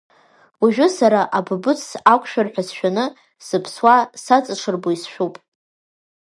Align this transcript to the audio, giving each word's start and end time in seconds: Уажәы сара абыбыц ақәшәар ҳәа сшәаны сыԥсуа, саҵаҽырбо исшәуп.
Уажәы 0.61 0.87
сара 0.97 1.21
абыбыц 1.37 1.81
ақәшәар 2.13 2.47
ҳәа 2.53 2.63
сшәаны 2.67 3.05
сыԥсуа, 3.45 3.95
саҵаҽырбо 4.23 4.89
исшәуп. 4.95 5.35